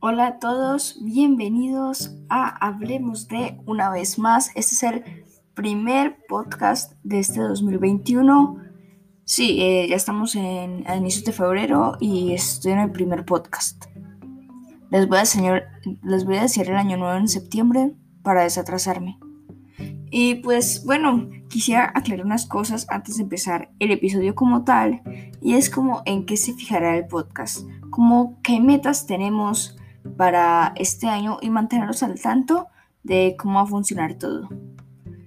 Hola 0.00 0.28
a 0.28 0.38
todos, 0.38 1.00
bienvenidos 1.02 2.12
a 2.28 2.46
Hablemos 2.64 3.26
de 3.26 3.60
una 3.66 3.90
vez 3.90 4.16
más. 4.16 4.52
Este 4.54 4.76
es 4.76 4.82
el 4.84 5.26
primer 5.54 6.24
podcast 6.28 6.92
de 7.02 7.18
este 7.18 7.40
2021. 7.40 8.58
Sí, 9.24 9.60
eh, 9.60 9.88
ya 9.88 9.96
estamos 9.96 10.36
en, 10.36 10.84
a 10.86 10.94
inicios 10.94 11.24
de 11.24 11.32
febrero 11.32 11.96
y 11.98 12.32
estoy 12.32 12.72
en 12.72 12.78
el 12.78 12.92
primer 12.92 13.24
podcast. 13.24 13.86
Les 14.92 15.08
voy, 15.08 15.16
a 15.18 15.22
enseñar, 15.22 15.64
les 16.04 16.24
voy 16.24 16.36
a 16.36 16.42
decir 16.42 16.70
el 16.70 16.76
año 16.76 16.96
nuevo 16.96 17.18
en 17.18 17.26
septiembre 17.26 17.96
para 18.22 18.44
desatrasarme. 18.44 19.18
Y 20.12 20.36
pues 20.36 20.84
bueno, 20.86 21.28
quisiera 21.48 21.90
aclarar 21.92 22.24
unas 22.24 22.46
cosas 22.46 22.86
antes 22.88 23.16
de 23.16 23.24
empezar 23.24 23.72
el 23.80 23.90
episodio 23.90 24.36
como 24.36 24.62
tal, 24.62 25.02
y 25.42 25.54
es 25.54 25.68
como 25.68 26.02
en 26.06 26.24
qué 26.24 26.36
se 26.36 26.54
fijará 26.54 26.96
el 26.96 27.08
podcast, 27.08 27.66
como 27.90 28.40
qué 28.42 28.60
metas 28.60 29.04
tenemos 29.06 29.77
para 30.16 30.72
este 30.76 31.08
año 31.08 31.38
y 31.40 31.50
mantenerlos 31.50 32.02
al 32.02 32.20
tanto 32.20 32.68
de 33.02 33.36
cómo 33.38 33.54
va 33.54 33.62
a 33.62 33.66
funcionar 33.66 34.14
todo. 34.14 34.48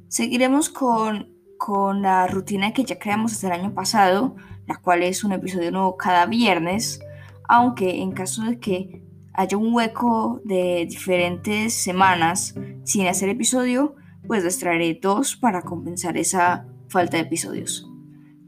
Seguiremos 0.07 0.69
con, 0.69 1.33
con 1.57 2.01
la 2.01 2.27
rutina 2.27 2.73
que 2.73 2.83
ya 2.83 2.99
creamos 2.99 3.31
desde 3.31 3.47
el 3.47 3.61
año 3.61 3.73
pasado, 3.73 4.35
la 4.67 4.77
cual 4.77 5.03
es 5.03 5.23
un 5.23 5.31
episodio 5.31 5.71
nuevo 5.71 5.97
cada 5.97 6.25
viernes, 6.25 6.99
aunque 7.47 8.01
en 8.01 8.11
caso 8.11 8.43
de 8.43 8.59
que 8.59 9.03
haya 9.33 9.57
un 9.57 9.73
hueco 9.73 10.41
de 10.43 10.85
diferentes 10.89 11.73
semanas 11.73 12.55
sin 12.83 13.07
hacer 13.07 13.29
episodio, 13.29 13.95
pues 14.27 14.43
les 14.43 14.59
traeré 14.59 14.99
dos 15.01 15.35
para 15.35 15.61
compensar 15.61 16.17
esa 16.17 16.65
falta 16.89 17.17
de 17.17 17.23
episodios. 17.23 17.87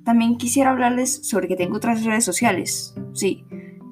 También 0.03 0.37
quisiera 0.37 0.71
hablarles 0.71 1.27
sobre 1.27 1.47
que 1.47 1.55
tengo 1.55 1.77
otras 1.77 2.03
redes 2.03 2.25
sociales. 2.25 2.93
Sí, 3.13 3.45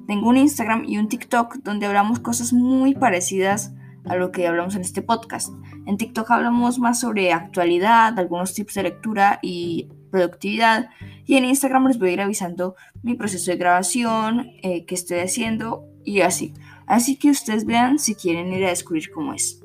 tengo 0.06 0.28
un 0.28 0.36
Instagram 0.36 0.84
y 0.86 0.98
un 0.98 1.08
TikTok 1.08 1.56
donde 1.62 1.86
hablamos 1.86 2.18
cosas 2.20 2.52
muy 2.52 2.94
parecidas 2.94 3.72
a 4.04 4.16
lo 4.16 4.32
que 4.32 4.46
hablamos 4.46 4.74
en 4.74 4.82
este 4.82 5.02
podcast. 5.02 5.52
En 5.86 5.96
TikTok 5.96 6.30
hablamos 6.30 6.78
más 6.78 7.00
sobre 7.00 7.32
actualidad, 7.32 8.18
algunos 8.18 8.54
tips 8.54 8.74
de 8.74 8.82
lectura 8.84 9.38
y 9.42 9.88
productividad. 10.10 10.90
Y 11.24 11.36
en 11.36 11.44
Instagram 11.44 11.86
les 11.86 11.98
voy 11.98 12.10
a 12.10 12.12
ir 12.12 12.20
avisando 12.20 12.74
mi 13.02 13.14
proceso 13.14 13.50
de 13.50 13.56
grabación, 13.56 14.50
eh, 14.62 14.84
qué 14.86 14.94
estoy 14.94 15.20
haciendo 15.20 15.84
y 16.04 16.20
así. 16.20 16.52
Así 16.86 17.16
que 17.16 17.30
ustedes 17.30 17.64
vean 17.64 17.98
si 17.98 18.14
quieren 18.14 18.52
ir 18.52 18.64
a 18.64 18.70
descubrir 18.70 19.10
cómo 19.12 19.34
es. 19.34 19.60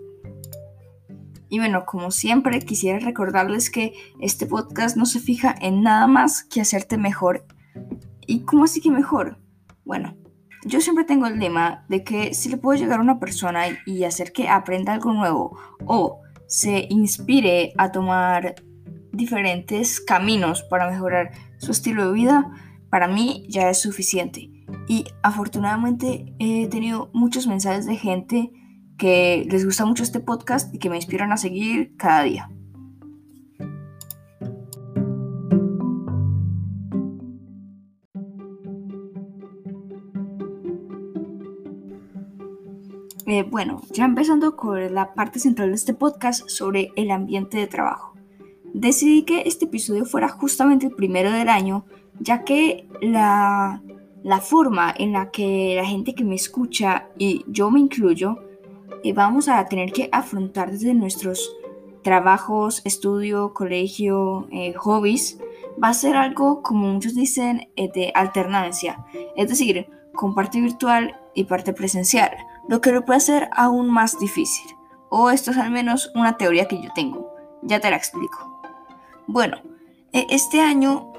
Y 1.49 1.59
bueno, 1.59 1.85
como 1.85 2.11
siempre, 2.11 2.59
quisiera 2.59 2.99
recordarles 2.99 3.69
que 3.69 3.93
este 4.19 4.45
podcast 4.45 4.97
no 4.97 5.05
se 5.05 5.19
fija 5.19 5.55
en 5.59 5.81
nada 5.81 6.05
más 6.07 6.43
que 6.43 6.61
hacerte 6.61 6.97
mejor. 6.97 7.45
¿Y 8.25 8.41
cómo 8.41 8.65
así 8.65 8.81
que 8.81 8.91
mejor? 8.91 9.37
Bueno, 9.85 10.17
yo 10.65 10.81
siempre 10.81 11.05
tengo 11.05 11.27
el 11.27 11.39
lema 11.39 11.85
de 11.87 12.03
que 12.03 12.33
si 12.33 12.49
le 12.49 12.57
puedo 12.57 12.79
llegar 12.79 12.99
a 12.99 13.03
una 13.03 13.19
persona 13.19 13.63
y 13.85 14.03
hacer 14.03 14.31
que 14.31 14.49
aprenda 14.49 14.93
algo 14.93 15.13
nuevo 15.13 15.57
o 15.85 16.21
se 16.47 16.87
inspire 16.89 17.73
a 17.77 17.91
tomar 17.91 18.55
diferentes 19.11 19.99
caminos 19.99 20.63
para 20.63 20.89
mejorar 20.89 21.31
su 21.57 21.71
estilo 21.71 22.07
de 22.07 22.13
vida, 22.13 22.51
para 22.89 23.07
mí 23.07 23.45
ya 23.49 23.69
es 23.69 23.81
suficiente. 23.81 24.49
Y 24.87 25.05
afortunadamente 25.23 26.33
he 26.39 26.67
tenido 26.67 27.09
muchos 27.13 27.47
mensajes 27.47 27.85
de 27.85 27.95
gente 27.95 28.51
que 28.97 29.45
les 29.49 29.65
gusta 29.65 29.85
mucho 29.85 30.03
este 30.03 30.19
podcast 30.19 30.73
y 30.73 30.79
que 30.79 30.89
me 30.89 30.95
inspiran 30.95 31.31
a 31.31 31.37
seguir 31.37 31.95
cada 31.97 32.23
día. 32.23 32.49
Eh, 43.37 43.43
bueno, 43.43 43.83
ya 43.91 44.05
empezando 44.05 44.55
con 44.55 44.95
la 44.95 45.13
parte 45.13 45.37
central 45.37 45.69
de 45.69 45.75
este 45.75 45.93
podcast 45.93 46.49
sobre 46.49 46.91
el 46.95 47.11
ambiente 47.11 47.59
de 47.59 47.67
trabajo. 47.67 48.15
Decidí 48.73 49.25
que 49.25 49.43
este 49.45 49.65
episodio 49.65 50.05
fuera 50.05 50.27
justamente 50.27 50.87
el 50.87 50.95
primero 50.95 51.31
del 51.31 51.47
año, 51.47 51.85
ya 52.19 52.43
que 52.43 52.87
la, 52.99 53.83
la 54.23 54.39
forma 54.39 54.91
en 54.97 55.11
la 55.11 55.29
que 55.29 55.75
la 55.75 55.85
gente 55.85 56.15
que 56.15 56.23
me 56.23 56.33
escucha, 56.33 57.09
y 57.19 57.45
yo 57.47 57.69
me 57.69 57.79
incluyo, 57.79 58.39
vamos 59.13 59.49
a 59.49 59.63
tener 59.65 59.91
que 59.91 60.09
afrontar 60.11 60.71
desde 60.71 60.95
nuestros 60.95 61.55
trabajos, 62.01 62.81
estudio, 62.85 63.53
colegio, 63.53 64.47
eh, 64.51 64.73
hobbies, 64.73 65.39
va 65.81 65.89
a 65.89 65.93
ser 65.93 66.15
algo, 66.15 66.63
como 66.63 66.87
muchos 66.87 67.13
dicen, 67.13 67.69
eh, 67.75 67.91
de 67.93 68.11
alternancia, 68.15 69.05
es 69.35 69.47
decir, 69.47 69.85
con 70.15 70.33
parte 70.33 70.59
virtual 70.59 71.19
y 71.35 71.43
parte 71.43 71.71
presencial, 71.71 72.31
lo 72.67 72.81
que 72.81 72.91
lo 72.91 73.05
puede 73.05 73.17
hacer 73.17 73.49
aún 73.53 73.89
más 73.89 74.19
difícil. 74.19 74.71
O 75.09 75.29
esto 75.29 75.51
es 75.51 75.57
al 75.57 75.71
menos 75.71 76.11
una 76.15 76.37
teoría 76.37 76.67
que 76.67 76.81
yo 76.81 76.89
tengo. 76.93 77.33
Ya 77.61 77.79
te 77.79 77.89
la 77.89 77.97
explico. 77.97 78.61
Bueno, 79.25 79.57
e, 80.11 80.25
este 80.29 80.61
año, 80.61 81.13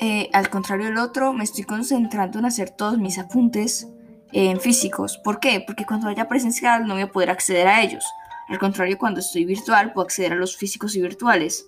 eh, 0.00 0.30
al 0.32 0.50
contrario 0.50 0.86
del 0.86 0.98
otro, 0.98 1.32
me 1.32 1.44
estoy 1.44 1.64
concentrando 1.64 2.38
en 2.38 2.46
hacer 2.46 2.70
todos 2.70 2.98
mis 2.98 3.18
apuntes 3.18 3.88
en 4.32 4.60
físicos. 4.60 5.18
¿Por 5.18 5.40
qué? 5.40 5.62
Porque 5.66 5.84
cuando 5.84 6.08
haya 6.08 6.28
presencial 6.28 6.86
no 6.86 6.94
voy 6.94 7.02
a 7.02 7.12
poder 7.12 7.30
acceder 7.30 7.66
a 7.68 7.82
ellos. 7.82 8.04
Al 8.48 8.58
contrario, 8.58 8.98
cuando 8.98 9.20
estoy 9.20 9.44
virtual 9.44 9.92
puedo 9.92 10.06
acceder 10.06 10.32
a 10.32 10.36
los 10.36 10.56
físicos 10.56 10.96
y 10.96 11.02
virtuales. 11.02 11.66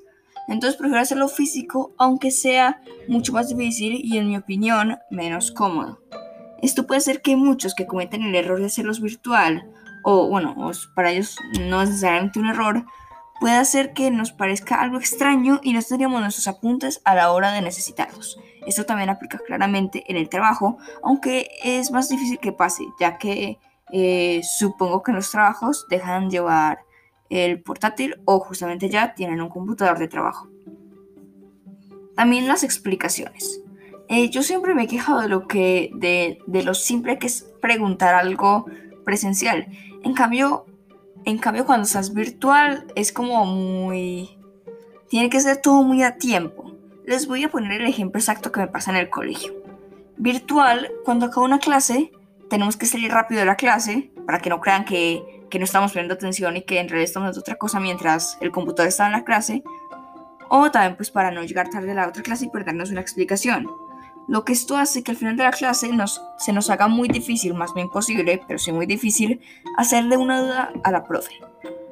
Entonces 0.48 0.76
prefiero 0.76 1.00
hacerlo 1.00 1.28
físico, 1.28 1.94
aunque 1.98 2.30
sea 2.30 2.82
mucho 3.08 3.32
más 3.32 3.48
difícil 3.48 4.00
y 4.02 4.18
en 4.18 4.28
mi 4.28 4.36
opinión 4.36 4.98
menos 5.10 5.50
cómodo. 5.52 6.00
Esto 6.64 6.86
puede 6.86 7.02
ser 7.02 7.20
que 7.20 7.36
muchos 7.36 7.74
que 7.74 7.86
cometen 7.86 8.22
el 8.22 8.34
error 8.34 8.58
de 8.58 8.64
hacerlos 8.64 9.02
virtual, 9.02 9.70
o 10.02 10.30
bueno, 10.30 10.56
para 10.94 11.10
ellos 11.10 11.36
no 11.60 11.82
es 11.82 11.90
necesariamente 11.90 12.38
un 12.38 12.46
error, 12.46 12.86
puede 13.38 13.56
hacer 13.56 13.92
que 13.92 14.10
nos 14.10 14.32
parezca 14.32 14.80
algo 14.80 14.96
extraño 14.96 15.60
y 15.62 15.74
no 15.74 15.82
tendríamos 15.82 16.22
nuestros 16.22 16.48
apuntes 16.48 17.02
a 17.04 17.14
la 17.14 17.32
hora 17.32 17.52
de 17.52 17.60
necesitarlos. 17.60 18.38
Esto 18.66 18.86
también 18.86 19.10
aplica 19.10 19.40
claramente 19.46 20.04
en 20.08 20.16
el 20.16 20.30
trabajo, 20.30 20.78
aunque 21.02 21.50
es 21.62 21.90
más 21.90 22.08
difícil 22.08 22.38
que 22.38 22.52
pase, 22.52 22.84
ya 22.98 23.18
que 23.18 23.58
eh, 23.92 24.40
supongo 24.56 25.02
que 25.02 25.10
en 25.10 25.16
los 25.16 25.30
trabajos 25.30 25.84
dejan 25.90 26.30
llevar 26.30 26.78
el 27.28 27.62
portátil 27.62 28.22
o 28.24 28.40
justamente 28.40 28.88
ya 28.88 29.14
tienen 29.14 29.42
un 29.42 29.50
computador 29.50 29.98
de 29.98 30.08
trabajo. 30.08 30.48
También 32.16 32.48
las 32.48 32.62
explicaciones. 32.64 33.63
Eh, 34.16 34.30
yo 34.30 34.44
siempre 34.44 34.76
me 34.76 34.84
he 34.84 34.86
quejado 34.86 35.22
de 35.22 35.28
lo 35.28 35.48
que 35.48 35.90
de, 35.92 36.38
de 36.46 36.62
lo 36.62 36.74
simple 36.74 37.18
que 37.18 37.26
es 37.26 37.50
preguntar 37.60 38.14
algo 38.14 38.64
presencial. 39.04 39.66
En 40.04 40.14
cambio, 40.14 40.66
en 41.24 41.36
cambio 41.38 41.66
cuando 41.66 41.84
estás 41.84 42.14
virtual 42.14 42.86
es 42.94 43.12
como 43.12 43.44
muy 43.44 44.38
tiene 45.08 45.30
que 45.30 45.40
ser 45.40 45.56
todo 45.56 45.82
muy 45.82 46.04
a 46.04 46.16
tiempo. 46.16 46.76
Les 47.04 47.26
voy 47.26 47.42
a 47.42 47.48
poner 47.48 47.80
el 47.80 47.88
ejemplo 47.88 48.20
exacto 48.20 48.52
que 48.52 48.60
me 48.60 48.68
pasa 48.68 48.92
en 48.92 48.98
el 48.98 49.10
colegio. 49.10 49.52
Virtual, 50.16 50.92
cuando 51.04 51.26
acaba 51.26 51.44
una 51.44 51.58
clase, 51.58 52.12
tenemos 52.48 52.76
que 52.76 52.86
salir 52.86 53.10
rápido 53.10 53.40
de 53.40 53.46
la 53.46 53.56
clase 53.56 54.12
para 54.26 54.38
que 54.38 54.48
no 54.48 54.60
crean 54.60 54.84
que, 54.84 55.44
que 55.50 55.58
no 55.58 55.64
estamos 55.64 55.90
poniendo 55.90 56.14
atención 56.14 56.56
y 56.56 56.62
que 56.62 56.78
en 56.78 56.88
realidad 56.88 57.08
estamos 57.08 57.30
haciendo 57.30 57.40
otra 57.40 57.56
cosa 57.56 57.80
mientras 57.80 58.38
el 58.40 58.52
computador 58.52 58.90
está 58.90 59.06
en 59.06 59.12
la 59.12 59.24
clase. 59.24 59.64
O 60.50 60.70
también 60.70 60.94
pues 60.94 61.10
para 61.10 61.32
no 61.32 61.42
llegar 61.42 61.68
tarde 61.68 61.90
a 61.90 61.94
la 61.94 62.06
otra 62.06 62.22
clase 62.22 62.44
y 62.44 62.48
perdernos 62.48 62.92
una 62.92 63.00
explicación. 63.00 63.68
Lo 64.28 64.44
que 64.44 64.52
esto 64.52 64.76
hace 64.76 65.02
que 65.02 65.12
al 65.12 65.16
final 65.16 65.36
de 65.36 65.44
la 65.44 65.50
clase 65.50 65.88
nos, 65.88 66.22
se 66.38 66.52
nos 66.52 66.70
haga 66.70 66.88
muy 66.88 67.08
difícil, 67.08 67.54
más 67.54 67.74
bien 67.74 67.88
posible, 67.88 68.40
pero 68.46 68.58
sí 68.58 68.72
muy 68.72 68.86
difícil, 68.86 69.40
hacerle 69.76 70.16
una 70.16 70.40
duda 70.40 70.72
a 70.82 70.90
la 70.90 71.04
profe. 71.04 71.32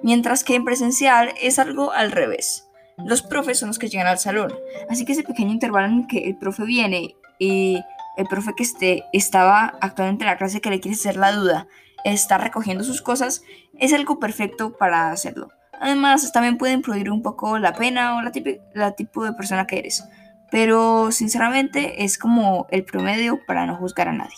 Mientras 0.03 0.45
que 0.45 0.55
en 0.55 0.65
presencial 0.65 1.33
es 1.41 1.59
algo 1.59 1.93
al 1.93 2.11
revés 2.11 2.69
los 3.05 3.23
profes 3.23 3.59
son 3.59 3.69
los 3.69 3.79
que 3.79 3.89
llegan 3.89 4.07
al 4.07 4.19
salón. 4.19 4.53
Así 4.89 5.05
que 5.05 5.13
ese 5.13 5.23
pequeño 5.23 5.51
intervalo 5.51 5.89
en 5.89 6.07
que 6.07 6.29
el 6.29 6.37
profe 6.37 6.65
viene 6.65 7.17
y 7.39 7.81
el 8.17 8.27
profe 8.27 8.53
que 8.55 8.63
esté, 8.63 9.05
estaba 9.13 9.75
actualmente 9.81 10.25
en 10.25 10.31
la 10.31 10.37
clase 10.37 10.61
que 10.61 10.71
le 10.71 10.81
quiere 10.81 10.97
hacer 10.97 11.17
la 11.17 11.33
duda 11.33 11.67
está 12.05 12.37
recogiendo 12.37 12.83
sus 12.83 13.01
cosas, 13.01 13.43
es 13.79 13.93
algo 13.93 14.19
perfecto 14.19 14.77
para 14.77 15.13
hacerlo. 15.13 15.51
Además, 15.81 16.33
también 16.33 16.59
puede 16.59 16.73
influir 16.73 17.11
un 17.11 17.23
poco 17.23 17.59
la 17.59 17.75
pena 17.75 18.17
o 18.17 18.23
la, 18.23 18.33
la 18.75 18.93
tipo 18.93 19.25
de 19.25 19.33
persona 19.33 19.67
que 19.67 19.79
eres. 19.79 20.05
Pero 20.53 21.11
sinceramente 21.13 22.05
es 22.05 22.19
como 22.19 22.67
el 22.71 22.85
promedio 22.85 23.41
para 23.47 23.65
no 23.65 23.75
juzgar 23.77 24.09
a 24.09 24.13
nadie. 24.13 24.37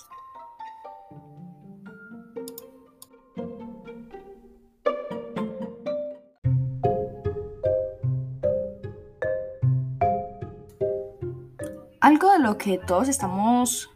Algo 12.00 12.30
de 12.30 12.38
lo 12.38 12.58
que 12.58 12.78
todos 12.78 13.08
estamos, 13.08 13.90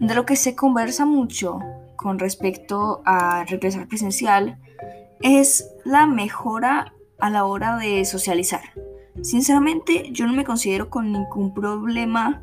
de 0.00 0.14
lo 0.16 0.26
que 0.26 0.34
se 0.34 0.56
conversa 0.56 1.06
mucho 1.06 1.60
con 1.94 2.18
respecto 2.18 3.00
a 3.04 3.44
regresar 3.44 3.86
presencial, 3.86 4.58
es 5.20 5.70
la 5.84 6.06
mejora 6.06 6.94
a 7.20 7.30
la 7.30 7.44
hora 7.44 7.76
de 7.76 8.04
socializar. 8.06 8.87
Sinceramente, 9.22 10.10
yo 10.12 10.26
no 10.26 10.32
me 10.32 10.44
considero 10.44 10.90
con 10.90 11.12
ningún 11.12 11.52
problema 11.52 12.42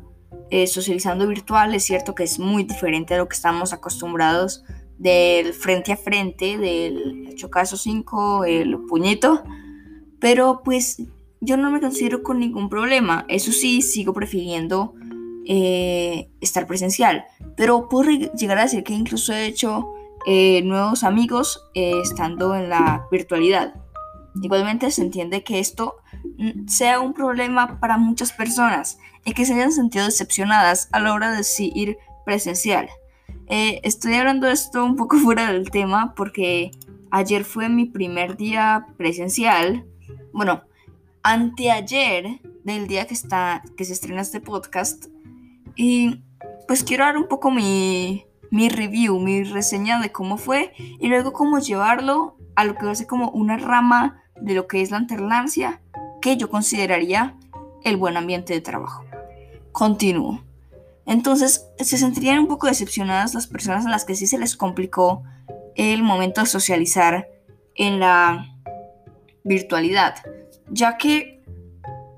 eh, 0.50 0.66
socializando 0.66 1.26
virtual. 1.26 1.74
Es 1.74 1.84
cierto 1.84 2.14
que 2.14 2.24
es 2.24 2.38
muy 2.38 2.64
diferente 2.64 3.14
a 3.14 3.18
lo 3.18 3.28
que 3.28 3.34
estamos 3.34 3.72
acostumbrados 3.72 4.64
del 4.98 5.52
frente 5.52 5.92
a 5.92 5.96
frente, 5.96 6.56
del 6.56 7.34
chocazo 7.34 7.76
5, 7.76 8.44
el 8.44 8.78
puñito, 8.88 9.42
pero 10.20 10.62
pues 10.64 11.02
yo 11.40 11.56
no 11.56 11.70
me 11.70 11.80
considero 11.80 12.22
con 12.22 12.38
ningún 12.38 12.68
problema. 12.68 13.26
Eso 13.28 13.52
sí, 13.52 13.82
sigo 13.82 14.12
prefiriendo 14.12 14.94
eh, 15.46 16.30
estar 16.40 16.66
presencial, 16.66 17.24
pero 17.56 17.88
puedo 17.88 18.10
llegar 18.10 18.58
a 18.58 18.62
decir 18.62 18.84
que 18.84 18.94
incluso 18.94 19.32
he 19.32 19.46
hecho 19.46 19.92
eh, 20.26 20.62
nuevos 20.62 21.04
amigos 21.04 21.62
estando 21.74 22.54
en 22.54 22.68
la 22.68 23.06
virtualidad. 23.10 23.74
Igualmente 24.42 24.90
se 24.90 25.02
entiende 25.02 25.44
que 25.44 25.58
esto 25.58 25.96
mm, 26.38 26.68
sea 26.68 27.00
un 27.00 27.12
problema 27.12 27.80
para 27.80 27.96
muchas 27.96 28.32
personas 28.32 28.98
y 29.24 29.32
que 29.32 29.44
se 29.44 29.54
hayan 29.54 29.72
sentido 29.72 30.04
decepcionadas 30.04 30.88
a 30.92 31.00
la 31.00 31.12
hora 31.12 31.30
de 31.32 31.44
ir 31.58 31.98
presencial. 32.24 32.88
Eh, 33.48 33.80
estoy 33.84 34.14
hablando 34.14 34.46
de 34.46 34.52
esto 34.52 34.84
un 34.84 34.96
poco 34.96 35.18
fuera 35.22 35.52
del 35.52 35.70
tema 35.70 36.14
porque 36.14 36.70
ayer 37.10 37.44
fue 37.44 37.68
mi 37.68 37.86
primer 37.86 38.36
día 38.36 38.86
presencial. 38.96 39.86
Bueno, 40.32 40.62
anteayer 41.22 42.40
del 42.64 42.86
día 42.86 43.06
que, 43.06 43.14
está, 43.14 43.62
que 43.76 43.84
se 43.84 43.92
estrena 43.92 44.22
este 44.22 44.40
podcast. 44.40 45.06
Y 45.74 46.22
pues 46.66 46.84
quiero 46.84 47.04
dar 47.04 47.16
un 47.16 47.28
poco 47.28 47.50
mi, 47.50 48.26
mi 48.50 48.68
review, 48.68 49.18
mi 49.18 49.44
reseña 49.44 50.00
de 50.00 50.12
cómo 50.12 50.36
fue 50.36 50.72
y 50.78 51.08
luego 51.08 51.32
cómo 51.32 51.58
llevarlo 51.58 52.36
a 52.54 52.64
lo 52.64 52.74
que 52.74 52.86
va 52.86 52.92
a 52.92 52.96
ser 52.96 53.06
como 53.06 53.30
una 53.30 53.56
rama 53.56 54.22
de 54.40 54.54
lo 54.54 54.66
que 54.66 54.82
es 54.82 54.90
la 54.90 54.98
alternancia 54.98 55.80
que 56.20 56.36
yo 56.36 56.50
consideraría 56.50 57.34
el 57.84 57.96
buen 57.96 58.16
ambiente 58.16 58.52
de 58.52 58.60
trabajo. 58.60 59.04
Continúo. 59.72 60.42
Entonces, 61.06 61.66
se 61.78 61.98
sentirían 61.98 62.40
un 62.40 62.48
poco 62.48 62.66
decepcionadas 62.66 63.34
las 63.34 63.46
personas 63.46 63.86
a 63.86 63.90
las 63.90 64.04
que 64.04 64.16
sí 64.16 64.26
se 64.26 64.38
les 64.38 64.56
complicó 64.56 65.22
el 65.76 66.02
momento 66.02 66.40
de 66.40 66.46
socializar 66.48 67.28
en 67.74 68.00
la 68.00 68.46
virtualidad, 69.44 70.16
ya 70.68 70.96
que 70.96 71.44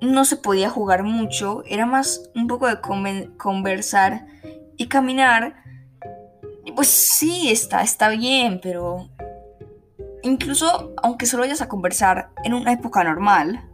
no 0.01 0.25
se 0.25 0.37
podía 0.37 0.71
jugar 0.71 1.03
mucho, 1.03 1.63
era 1.67 1.85
más 1.85 2.31
un 2.35 2.47
poco 2.47 2.67
de 2.69 2.81
conversar 3.37 4.27
y 4.77 4.87
caminar. 4.87 5.57
Pues 6.75 6.89
sí, 6.89 7.51
está, 7.51 7.83
está 7.83 8.09
bien, 8.11 8.61
pero 8.63 9.09
incluso 10.29 10.95
aunque 11.03 11.27
solo 11.27 11.43
vayas 11.43 11.61
a 11.61 11.69
conversar 11.69 12.31
en 12.45 12.55
una 12.55 12.73
época 12.73 13.03
normal, 13.05 13.69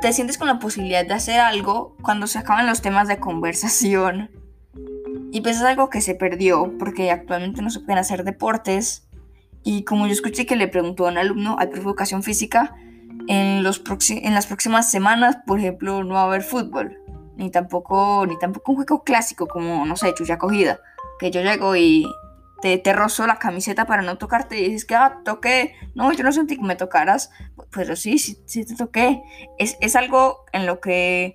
te 0.00 0.12
sientes 0.12 0.36
con 0.36 0.48
la 0.48 0.58
posibilidad 0.58 1.06
de 1.06 1.14
hacer 1.14 1.38
algo 1.38 1.96
cuando 2.02 2.26
se 2.26 2.38
acaban 2.38 2.66
los 2.66 2.82
temas 2.82 3.06
de 3.08 3.18
conversación. 3.18 4.30
Y 5.30 5.40
pues 5.40 5.56
es 5.56 5.62
algo 5.62 5.88
que 5.88 6.00
se 6.00 6.14
perdió 6.14 6.76
porque 6.78 7.10
actualmente 7.10 7.62
no 7.62 7.70
se 7.70 7.80
pueden 7.80 7.98
hacer 7.98 8.24
deportes. 8.24 9.06
Y 9.62 9.84
como 9.84 10.06
yo 10.06 10.12
escuché 10.12 10.44
que 10.44 10.56
le 10.56 10.68
preguntó 10.68 11.06
a 11.06 11.10
un 11.10 11.18
alumno 11.18 11.56
al 11.58 11.68
profe 11.68 11.84
de 11.84 11.88
educación 11.88 12.22
física, 12.22 12.74
en, 13.28 13.62
los 13.62 13.82
en 14.10 14.34
las 14.34 14.46
próximas 14.46 14.90
semanas, 14.90 15.38
por 15.46 15.60
ejemplo, 15.60 16.02
no 16.02 16.14
va 16.14 16.22
a 16.22 16.24
haber 16.24 16.42
fútbol. 16.42 16.98
Ni 17.36 17.50
tampoco, 17.50 18.26
ni 18.26 18.38
tampoco 18.38 18.72
un 18.72 18.76
juego 18.76 19.04
clásico 19.04 19.46
como, 19.46 19.86
no 19.86 19.96
sé, 19.96 20.12
chucha 20.14 20.36
cogida. 20.36 20.80
Que 21.18 21.30
yo 21.30 21.40
llego 21.42 21.76
y 21.76 22.06
te, 22.62 22.78
te 22.78 22.94
la 22.94 23.38
camiseta 23.40 23.86
para 23.86 24.02
no 24.02 24.16
tocarte 24.18 24.58
y 24.58 24.68
dices 24.68 24.84
que, 24.84 24.94
ah, 24.94 25.20
toqué, 25.24 25.74
no, 25.94 26.12
yo 26.12 26.22
no 26.22 26.32
sentí 26.32 26.56
que 26.56 26.62
me 26.62 26.76
tocaras, 26.76 27.30
pero 27.70 27.96
sí, 27.96 28.18
sí, 28.18 28.40
sí 28.46 28.64
te 28.64 28.76
toqué. 28.76 29.22
Es, 29.58 29.76
es 29.80 29.96
algo 29.96 30.44
en 30.52 30.66
lo 30.66 30.80
que 30.80 31.34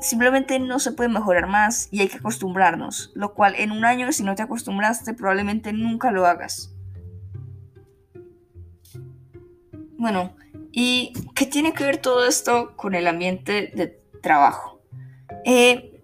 simplemente 0.00 0.58
no 0.58 0.78
se 0.78 0.92
puede 0.92 1.10
mejorar 1.10 1.46
más 1.46 1.88
y 1.90 2.00
hay 2.00 2.08
que 2.08 2.16
acostumbrarnos, 2.16 3.12
lo 3.14 3.34
cual 3.34 3.54
en 3.56 3.70
un 3.70 3.84
año 3.84 4.10
si 4.12 4.22
no 4.22 4.34
te 4.34 4.42
acostumbraste 4.42 5.12
probablemente 5.12 5.74
nunca 5.74 6.10
lo 6.10 6.26
hagas. 6.26 6.74
Bueno, 9.98 10.34
¿y 10.72 11.12
qué 11.34 11.44
tiene 11.44 11.74
que 11.74 11.84
ver 11.84 11.98
todo 11.98 12.26
esto 12.26 12.76
con 12.76 12.94
el 12.94 13.06
ambiente 13.06 13.72
de 13.74 14.00
trabajo? 14.22 14.80
Eh, 15.44 16.02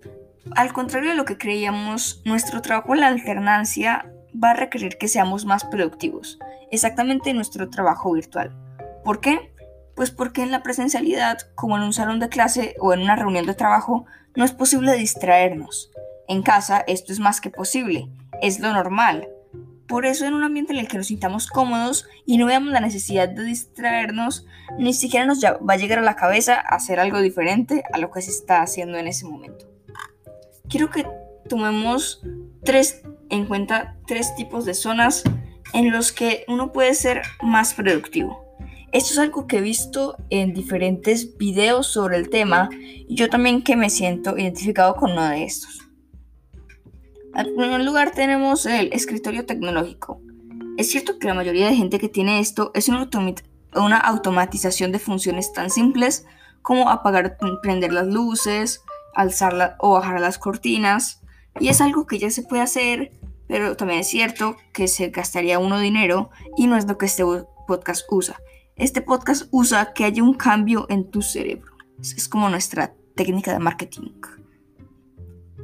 al 0.56 0.72
contrario 0.72 1.10
de 1.10 1.16
lo 1.16 1.24
que 1.24 1.38
creíamos, 1.38 2.22
nuestro 2.24 2.60
trabajo 2.60 2.94
en 2.94 3.00
la 3.00 3.08
alternancia 3.08 4.09
va 4.42 4.50
a 4.50 4.54
requerir 4.54 4.98
que 4.98 5.08
seamos 5.08 5.44
más 5.44 5.64
productivos, 5.64 6.38
exactamente 6.70 7.30
en 7.30 7.36
nuestro 7.36 7.68
trabajo 7.70 8.12
virtual. 8.12 8.56
¿Por 9.04 9.20
qué? 9.20 9.52
Pues 9.94 10.10
porque 10.10 10.42
en 10.42 10.50
la 10.50 10.62
presencialidad, 10.62 11.38
como 11.54 11.76
en 11.76 11.82
un 11.82 11.92
salón 11.92 12.20
de 12.20 12.28
clase 12.28 12.74
o 12.78 12.92
en 12.92 13.00
una 13.00 13.16
reunión 13.16 13.46
de 13.46 13.54
trabajo, 13.54 14.06
no 14.36 14.44
es 14.44 14.52
posible 14.52 14.96
distraernos. 14.96 15.90
En 16.28 16.42
casa 16.42 16.84
esto 16.86 17.12
es 17.12 17.18
más 17.18 17.40
que 17.40 17.50
posible, 17.50 18.08
es 18.40 18.60
lo 18.60 18.72
normal. 18.72 19.28
Por 19.88 20.06
eso 20.06 20.24
en 20.24 20.34
un 20.34 20.44
ambiente 20.44 20.72
en 20.72 20.78
el 20.78 20.88
que 20.88 20.96
nos 20.96 21.08
sintamos 21.08 21.48
cómodos 21.48 22.06
y 22.24 22.38
no 22.38 22.46
veamos 22.46 22.72
la 22.72 22.80
necesidad 22.80 23.28
de 23.28 23.42
distraernos, 23.42 24.46
ni 24.78 24.94
siquiera 24.94 25.26
nos 25.26 25.44
va 25.44 25.74
a 25.74 25.76
llegar 25.76 25.98
a 25.98 26.02
la 26.02 26.14
cabeza 26.14 26.54
hacer 26.54 27.00
algo 27.00 27.20
diferente 27.20 27.82
a 27.92 27.98
lo 27.98 28.12
que 28.12 28.22
se 28.22 28.30
está 28.30 28.62
haciendo 28.62 28.98
en 28.98 29.08
ese 29.08 29.26
momento 29.26 29.70
quiero 30.70 30.88
que 30.88 31.06
tomemos 31.48 32.22
tres 32.64 33.02
en 33.30 33.46
cuenta 33.46 33.96
tres 34.06 34.34
tipos 34.34 34.64
de 34.64 34.74
zonas 34.74 35.22
en 35.72 35.92
los 35.92 36.12
que 36.12 36.44
uno 36.48 36.72
puede 36.72 36.94
ser 36.94 37.22
más 37.42 37.74
productivo. 37.74 38.44
Esto 38.92 39.12
es 39.12 39.18
algo 39.18 39.46
que 39.46 39.58
he 39.58 39.60
visto 39.60 40.16
en 40.30 40.52
diferentes 40.52 41.36
videos 41.38 41.86
sobre 41.86 42.16
el 42.16 42.28
tema 42.28 42.68
y 42.72 43.14
yo 43.14 43.30
también 43.30 43.62
que 43.62 43.76
me 43.76 43.88
siento 43.88 44.36
identificado 44.36 44.96
con 44.96 45.12
uno 45.12 45.28
de 45.28 45.44
estos. 45.44 45.78
En 47.34 47.54
primer 47.54 47.82
lugar 47.82 48.10
tenemos 48.10 48.66
el 48.66 48.92
escritorio 48.92 49.46
tecnológico. 49.46 50.20
Es 50.76 50.90
cierto 50.90 51.18
que 51.18 51.28
la 51.28 51.34
mayoría 51.34 51.68
de 51.68 51.76
gente 51.76 52.00
que 52.00 52.08
tiene 52.08 52.40
esto 52.40 52.72
es 52.74 52.88
una, 52.88 53.08
una 53.76 53.98
automatización 53.98 54.90
de 54.90 54.98
funciones 54.98 55.52
tan 55.52 55.70
simples 55.70 56.26
como 56.62 56.90
apagar, 56.90 57.38
prender 57.62 57.92
las 57.92 58.08
luces, 58.08 58.82
alzar 59.14 59.76
o 59.78 59.92
bajar 59.92 60.20
las 60.20 60.38
cortinas. 60.38 61.22
Y 61.60 61.68
es 61.68 61.80
algo 61.80 62.06
que 62.06 62.18
ya 62.18 62.30
se 62.30 62.42
puede 62.42 62.62
hacer, 62.62 63.12
pero 63.50 63.76
también 63.76 64.00
es 64.00 64.06
cierto 64.06 64.56
que 64.72 64.86
se 64.86 65.08
gastaría 65.08 65.58
uno 65.58 65.80
dinero 65.80 66.30
y 66.56 66.68
no 66.68 66.76
es 66.76 66.86
lo 66.86 66.96
que 66.96 67.06
este 67.06 67.24
podcast 67.66 68.06
usa. 68.08 68.40
Este 68.76 69.02
podcast 69.02 69.48
usa 69.50 69.92
que 69.92 70.04
haya 70.04 70.22
un 70.22 70.34
cambio 70.34 70.86
en 70.88 71.10
tu 71.10 71.20
cerebro. 71.20 71.74
Es 72.00 72.28
como 72.28 72.48
nuestra 72.48 72.94
técnica 73.16 73.52
de 73.52 73.58
marketing. 73.58 74.12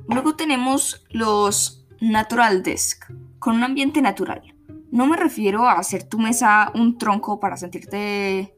Luego 0.09 0.35
tenemos 0.35 1.07
los 1.11 1.87
Natural 2.01 2.65
Desk, 2.65 3.05
con 3.39 3.55
un 3.55 3.63
ambiente 3.63 4.03
natural. 4.03 4.43
No 4.91 5.07
me 5.07 5.17
refiero 5.17 5.69
a 5.69 5.75
hacer 5.75 6.03
tu 6.03 6.19
mesa 6.19 6.73
un 6.75 6.99
tronco 6.99 7.39
para 7.39 7.57
sentirte 7.57 8.53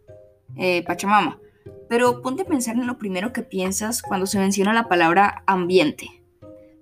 eh, 0.57 0.83
pachamama 0.87 1.39
pero 1.89 2.21
ponte 2.21 2.43
a 2.43 2.45
pensar 2.45 2.77
en 2.77 2.87
lo 2.87 2.99
primero 2.99 3.33
que 3.33 3.43
piensas 3.43 4.03
cuando 4.03 4.27
se 4.27 4.39
menciona 4.39 4.75
la 4.75 4.89
palabra 4.89 5.43
ambiente. 5.47 6.18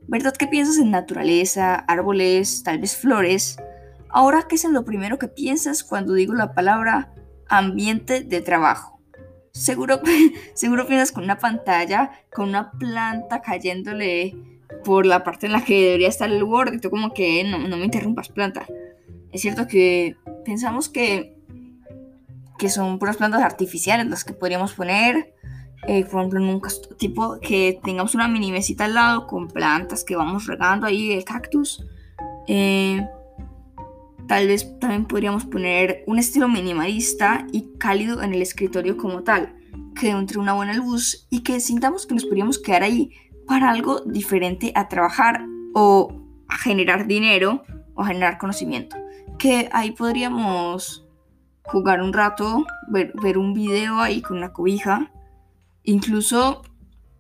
¿Verdad 0.09 0.35
que 0.37 0.47
piensas 0.47 0.79
en 0.79 0.91
naturaleza, 0.91 1.75
árboles, 1.75 2.63
tal 2.63 2.79
vez 2.79 2.97
flores? 2.97 3.57
Ahora, 4.09 4.47
¿qué 4.49 4.55
es 4.55 4.65
lo 4.65 4.85
primero 4.85 5.19
que 5.19 5.29
piensas 5.29 5.83
cuando 5.83 6.15
digo 6.15 6.35
la 6.35 6.55
palabra 6.55 7.13
ambiente 7.49 8.23
de 8.23 8.41
trabajo? 8.41 9.01
Seguro, 9.53 10.01
seguro 10.55 10.87
piensas 10.87 11.13
con 11.13 11.25
una 11.25 11.39
pantalla, 11.39 12.13
con 12.33 12.49
una 12.51 12.71
planta 12.73 13.43
cayéndole 13.43 14.37
por 14.85 15.07
la 15.07 15.25
parte 15.25 15.47
en 15.47 15.53
la 15.53 15.65
que 15.65 15.83
debería 15.83 16.09
estar 16.09 16.31
el 16.31 16.43
Word 16.45 16.75
y 16.75 16.79
tú 16.79 16.91
como 16.91 17.13
que 17.13 17.43
no, 17.45 17.59
no 17.59 17.77
me 17.77 17.85
interrumpas 17.85 18.29
planta. 18.29 18.67
Es 19.33 19.41
cierto 19.41 19.67
que 19.67 20.17
pensamos 20.45 20.89
que 20.89 21.37
que 22.59 22.69
son 22.69 22.99
puras 22.99 23.17
plantas 23.17 23.43
artificiales 23.43 24.07
las 24.07 24.25
que 24.25 24.33
podríamos 24.33 24.75
poner. 24.75 25.35
Eh, 25.89 26.05
por 26.05 26.21
ejemplo, 26.21 26.41
en 26.41 26.49
un 26.49 26.63
tipo 26.99 27.39
que 27.41 27.79
tengamos 27.85 28.15
una 28.15 28.27
mini 28.27 28.51
mesita 28.51 28.87
al 28.87 28.95
lado 28.95 29.27
con 29.27 29.49
plantas 29.49 30.03
que 30.03 30.17
vamos 30.17 30.47
regando 30.47 30.87
ahí, 30.87 31.13
el 31.13 31.25
cactus. 31.25 31.85
Eh, 32.49 33.07
tal 34.27 34.49
vez 34.49 34.79
también 34.81 35.05
podríamos 35.05 35.45
poner 35.45 36.03
un 36.07 36.19
estilo 36.19 36.49
minimalista 36.49 37.47
y 37.53 37.73
cálido 37.79 38.23
en 38.23 38.35
el 38.35 38.43
escritorio 38.43 38.97
como 38.97 39.23
tal, 39.23 39.55
que 39.95 40.11
entre 40.11 40.39
una 40.39 40.55
buena 40.55 40.75
luz 40.75 41.27
y 41.31 41.43
que 41.43 41.61
sintamos 41.61 42.07
que 42.07 42.15
nos 42.15 42.25
podríamos 42.25 42.59
quedar 42.59 42.83
ahí 42.83 43.13
para 43.47 43.71
algo 43.71 44.01
diferente 44.01 44.73
a 44.75 44.89
trabajar 44.89 45.47
o 45.73 46.13
generar 46.63 47.07
dinero 47.07 47.63
o 47.95 48.05
generar 48.05 48.39
conocimiento. 48.39 48.97
Que 49.39 49.69
ahí 49.73 49.93
podríamos 49.93 51.07
jugar 51.65 52.03
un 52.03 52.13
rato, 52.13 52.65
ver, 52.89 53.39
un 53.39 53.55
video 53.55 54.01
ahí 54.01 54.21
con 54.23 54.39
una 54.39 54.53
cobija, 54.53 55.13
incluso 55.87 56.63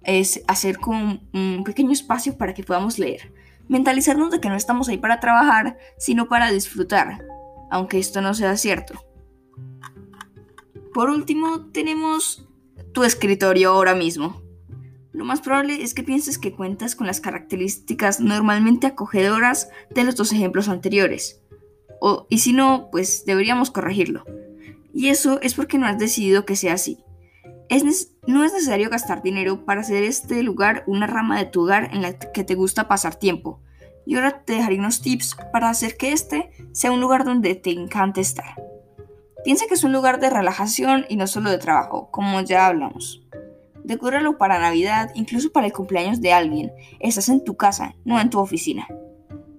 es 0.02 0.42
hacer 0.46 0.78
como 0.78 1.20
un 1.32 1.64
pequeño 1.64 1.92
espacio 1.92 2.37
para 2.37 2.52
que 2.52 2.62
podamos 2.62 2.99
leer. 2.99 3.32
Mentalizarnos 3.68 4.30
de 4.30 4.40
que 4.40 4.49
no 4.49 4.54
estamos 4.54 4.88
ahí 4.88 4.99
para 4.99 5.18
trabajar, 5.18 5.78
sino 5.99 6.28
para 6.28 6.52
disfrutar, 6.52 7.25
aunque 7.70 7.99
esto 7.99 8.20
no 8.20 8.35
sea 8.35 8.56
cierto. 8.56 9.02
Por 10.92 11.11
último, 11.11 11.66
tenemos 11.73 12.46
tu 12.92 13.04
escritorio 13.04 13.70
ahora 13.70 13.94
mismo. 13.94 14.42
lo 15.12 15.25
más 15.25 15.40
probable 15.40 15.82
es 15.82 15.94
que 15.94 16.02
pienses 16.02 16.38
que 16.38 16.52
cuentas 16.52 16.94
con 16.94 17.06
las 17.06 17.20
características 17.20 18.20
normalmente 18.20 18.87
acogedoras 18.87 19.70
de 19.90 20.04
los 20.04 20.14
dos 20.14 20.30
ejemplos 20.32 20.68
anteriores. 20.68 21.40
Y 22.28 22.38
si 22.38 22.52
no, 22.52 22.88
pues 22.92 23.25
deberíamos 23.25 23.70
corregirlo. 23.70 24.25
Y 24.92 25.08
eso 25.08 25.40
es 25.40 25.54
porque 25.54 25.78
no 25.78 25.87
has 25.87 25.99
decidido 25.99 26.44
que 26.44 26.54
sea 26.54 26.75
así. 26.75 26.99
No 28.26 28.44
es 28.44 28.52
necesario 28.52 28.90
gastar 28.90 29.23
dinero 29.23 29.64
para 29.64 29.80
hacer 29.80 30.04
este 30.04 30.42
lugar 30.42 30.85
una 30.87 31.06
rama 31.06 31.38
de 31.38 31.46
tu 31.46 31.62
hogar 31.62 31.90
en 31.92 32.02
la 32.02 32.18
que 32.18 32.44
te 32.44 32.54
gusta 32.54 32.88
pasar 32.88 33.14
tiempo. 33.16 33.61
Y 34.04 34.14
ahora 34.14 34.42
te 34.44 34.54
dejaré 34.54 34.78
unos 34.78 35.02
tips 35.02 35.37
para 35.52 35.68
hacer 35.68 35.96
que 35.96 36.12
este 36.12 36.50
sea 36.73 36.92
un 36.92 37.00
lugar 37.00 37.25
donde 37.25 37.56
te 37.56 37.70
encante 37.70 38.20
estar. 38.20 38.54
Piensa 39.44 39.66
que 39.66 39.75
es 39.75 39.85
un 39.85 39.92
lugar 39.92 40.20
de 40.20 40.30
relajación 40.30 41.06
y 41.08 41.16
no 41.16 41.26
solo 41.26 41.50
de 41.50 41.58
trabajo, 41.58 42.11
como 42.11 42.40
ya 42.40 42.66
hablamos. 42.66 43.23
Decóralo 43.85 44.38
para 44.38 44.58
Navidad, 44.58 45.11
incluso 45.14 45.50
para 45.50 45.66
el 45.66 45.73
cumpleaños 45.73 46.20
de 46.20 46.32
alguien. 46.32 46.73
Estás 47.00 47.28
en 47.28 47.44
tu 47.44 47.56
casa, 47.56 47.94
no 48.04 48.20
en 48.20 48.30
tu 48.30 48.38
oficina. 48.38 48.88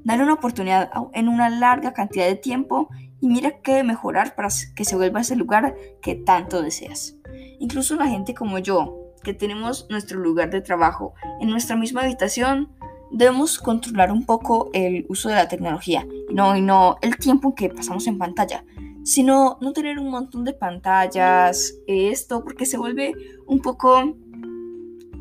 Dale 0.03 0.23
una 0.23 0.33
oportunidad 0.33 0.89
en 1.13 1.27
una 1.27 1.49
larga 1.49 1.93
cantidad 1.93 2.25
de 2.25 2.35
tiempo 2.35 2.89
y 3.19 3.27
mira 3.27 3.59
qué 3.61 3.83
mejorar 3.83 4.35
para 4.35 4.49
que 4.75 4.85
se 4.85 4.95
vuelva 4.95 5.21
ese 5.21 5.35
lugar 5.35 5.75
que 6.01 6.15
tanto 6.15 6.61
deseas. 6.61 7.16
Incluso 7.59 7.95
la 7.95 8.07
gente 8.07 8.33
como 8.33 8.59
yo, 8.59 9.13
que 9.23 9.33
tenemos 9.33 9.87
nuestro 9.89 10.19
lugar 10.19 10.49
de 10.49 10.61
trabajo 10.61 11.13
en 11.39 11.49
nuestra 11.49 11.75
misma 11.75 12.01
habitación, 12.01 12.69
debemos 13.11 13.59
controlar 13.59 14.11
un 14.11 14.25
poco 14.25 14.69
el 14.73 15.05
uso 15.09 15.29
de 15.29 15.35
la 15.35 15.47
tecnología 15.47 16.05
no, 16.29 16.57
y 16.57 16.61
no 16.61 16.97
el 17.01 17.17
tiempo 17.17 17.55
que 17.55 17.69
pasamos 17.69 18.05
en 18.05 18.17
pantalla 18.17 18.65
sino 19.07 19.57
no 19.61 19.71
tener 19.71 19.99
un 19.99 20.09
montón 20.09 20.43
de 20.43 20.51
pantallas, 20.51 21.75
esto, 21.87 22.43
porque 22.43 22.65
se 22.65 22.77
vuelve 22.77 23.13
un 23.45 23.61
poco 23.61 24.17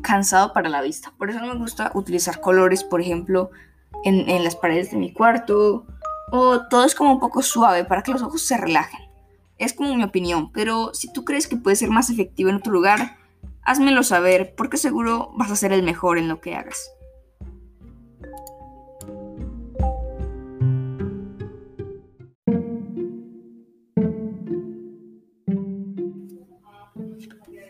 cansado 0.03 0.51
para 0.51 0.67
la 0.67 0.81
vista. 0.81 1.13
Por 1.17 1.29
eso 1.29 1.39
no 1.39 1.53
me 1.53 1.57
gusta 1.57 1.93
utilizar 1.95 2.41
colores, 2.41 2.83
por 2.83 2.99
ejemplo, 2.99 3.49
en, 4.03 4.29
en 4.29 4.43
las 4.43 4.57
paredes 4.57 4.91
de 4.91 4.97
mi 4.97 5.13
cuarto, 5.13 5.85
o 6.33 6.67
todo 6.67 6.83
es 6.83 6.95
como 6.95 7.13
un 7.13 7.21
poco 7.21 7.41
suave 7.41 7.85
para 7.85 8.03
que 8.03 8.11
los 8.11 8.21
ojos 8.21 8.41
se 8.41 8.57
relajen. 8.57 9.06
Es 9.57 9.73
como 9.73 9.95
mi 9.95 10.03
opinión, 10.03 10.51
pero 10.51 10.93
si 10.93 11.11
tú 11.11 11.25
crees 11.25 11.47
que 11.47 11.57
puede 11.57 11.75
ser 11.75 11.89
más 11.89 12.09
efectivo 12.09 12.49
en 12.49 12.57
otro 12.57 12.71
lugar, 12.71 13.17
házmelo 13.63 14.03
saber, 14.03 14.53
porque 14.55 14.77
seguro 14.77 15.31
vas 15.35 15.51
a 15.51 15.55
ser 15.55 15.73
el 15.73 15.83
mejor 15.83 16.17
en 16.17 16.27
lo 16.27 16.41
que 16.41 16.55
hagas. 16.55 16.91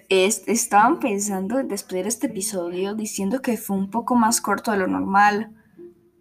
estaban 0.10 1.00
pensando 1.00 1.60
en 1.60 1.68
despedir 1.68 2.08
este 2.08 2.28
episodio 2.28 2.96
diciendo 2.96 3.42
que 3.42 3.58
fue 3.58 3.78
un 3.78 3.90
poco 3.90 4.16
más 4.16 4.42
corto 4.42 4.72
de 4.72 4.78
lo 4.78 4.88
normal, 4.88 5.52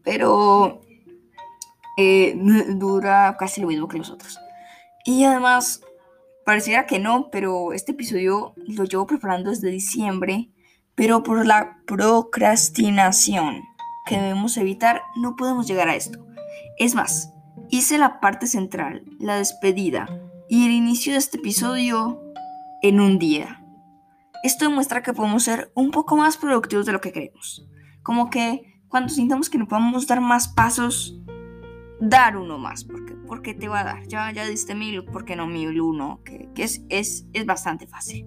pero 0.02 0.80
eh, 1.96 2.36
dura 2.76 3.36
casi 3.38 3.60
lo 3.60 3.68
mismo 3.68 3.88
que 3.88 3.98
los 3.98 4.10
otros. 4.10 4.38
Y 5.06 5.22
además, 5.22 5.82
pareciera 6.44 6.84
que 6.86 6.98
no, 6.98 7.30
pero 7.30 7.72
este 7.72 7.92
episodio 7.92 8.54
lo 8.56 8.84
llevo 8.84 9.06
preparando 9.06 9.50
desde 9.50 9.70
diciembre, 9.70 10.50
pero 10.96 11.22
por 11.22 11.46
la 11.46 11.78
procrastinación 11.86 13.62
que 14.04 14.16
debemos 14.16 14.56
evitar, 14.56 15.02
no 15.16 15.36
podemos 15.36 15.68
llegar 15.68 15.88
a 15.88 15.94
esto. 15.94 16.26
Es 16.76 16.96
más, 16.96 17.32
hice 17.70 17.98
la 17.98 18.18
parte 18.18 18.48
central, 18.48 19.04
la 19.20 19.36
despedida 19.36 20.08
y 20.48 20.66
el 20.66 20.72
inicio 20.72 21.12
de 21.12 21.20
este 21.20 21.38
episodio 21.38 22.20
en 22.82 23.00
un 23.00 23.20
día. 23.20 23.62
Esto 24.42 24.64
demuestra 24.64 25.04
que 25.04 25.12
podemos 25.12 25.44
ser 25.44 25.70
un 25.76 25.92
poco 25.92 26.16
más 26.16 26.36
productivos 26.36 26.84
de 26.84 26.92
lo 26.92 27.00
que 27.00 27.12
creemos. 27.12 27.64
Como 28.02 28.28
que 28.28 28.80
cuando 28.88 29.08
sintamos 29.08 29.50
que 29.50 29.58
no 29.58 29.68
podemos 29.68 30.08
dar 30.08 30.20
más 30.20 30.48
pasos, 30.48 31.16
dar 32.00 32.36
uno 32.36 32.58
más, 32.58 32.82
porque 33.26 33.54
te 33.54 33.68
va 33.68 33.80
a 33.80 33.84
dar. 33.84 34.06
Ya, 34.06 34.30
ya 34.32 34.46
diste 34.46 34.74
mil, 34.74 35.04
¿por 35.04 35.24
qué 35.24 35.36
no 35.36 35.46
mil 35.46 35.80
uno? 35.80 36.20
Que, 36.24 36.48
que 36.54 36.64
es, 36.64 36.82
es, 36.88 37.26
es 37.32 37.46
bastante 37.46 37.86
fácil. 37.86 38.26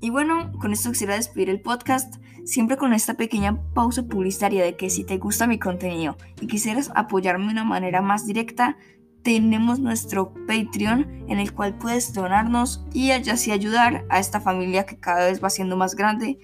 Y 0.00 0.10
bueno, 0.10 0.52
con 0.60 0.72
esto 0.72 0.90
quisiera 0.90 1.14
despedir 1.14 1.50
el 1.50 1.60
podcast, 1.60 2.16
siempre 2.44 2.76
con 2.76 2.92
esta 2.92 3.14
pequeña 3.14 3.60
pausa 3.74 4.02
publicitaria 4.04 4.62
de 4.62 4.76
que 4.76 4.90
si 4.90 5.04
te 5.04 5.18
gusta 5.18 5.46
mi 5.46 5.58
contenido 5.58 6.16
y 6.40 6.46
quisieras 6.46 6.92
apoyarme 6.94 7.46
de 7.46 7.52
una 7.52 7.64
manera 7.64 8.02
más 8.02 8.26
directa, 8.26 8.76
tenemos 9.22 9.80
nuestro 9.80 10.32
Patreon 10.46 11.24
en 11.28 11.40
el 11.40 11.52
cual 11.52 11.78
puedes 11.78 12.12
donarnos 12.12 12.84
y 12.92 13.10
así 13.10 13.50
ayudar 13.50 14.04
a 14.08 14.20
esta 14.20 14.40
familia 14.40 14.86
que 14.86 15.00
cada 15.00 15.26
vez 15.26 15.42
va 15.42 15.50
siendo 15.50 15.76
más 15.76 15.96
grande 15.96 16.38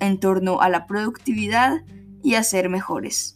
en 0.00 0.18
torno 0.18 0.60
a 0.60 0.68
la 0.68 0.86
productividad 0.86 1.84
y 2.24 2.34
a 2.34 2.42
ser 2.42 2.68
mejores. 2.68 3.35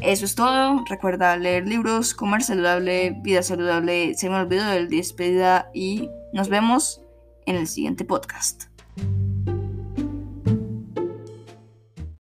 Eso 0.00 0.24
es 0.24 0.34
todo. 0.34 0.84
Recuerda 0.88 1.36
leer 1.36 1.66
libros, 1.66 2.14
comer 2.14 2.42
saludable, 2.42 3.16
vida 3.22 3.42
saludable. 3.42 4.14
Se 4.14 4.28
me 4.28 4.36
olvidó 4.36 4.66
del 4.66 4.88
despedida 4.88 5.70
y 5.72 6.10
nos 6.32 6.48
vemos 6.48 7.02
en 7.46 7.56
el 7.56 7.66
siguiente 7.66 8.04
podcast. 8.04 8.64